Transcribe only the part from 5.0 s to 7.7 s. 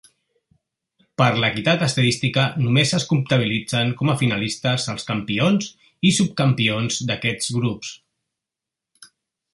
campions i subcampions d'aquests